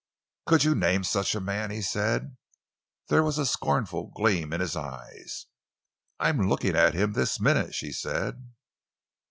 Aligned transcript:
"Could 0.47 0.63
you 0.63 0.73
name 0.73 1.03
such 1.03 1.35
a 1.35 1.39
man?" 1.39 1.69
he 1.69 1.83
said. 1.83 2.35
There 3.09 3.21
was 3.21 3.37
a 3.37 3.45
scornful 3.45 4.07
gleam 4.15 4.51
in 4.51 4.59
his 4.59 4.75
eyes. 4.75 5.45
"I 6.19 6.29
am 6.29 6.49
looking 6.49 6.75
at 6.75 6.95
him 6.95 7.13
this 7.13 7.39
minute!" 7.39 7.75
she 7.75 7.91
said. 7.93 8.43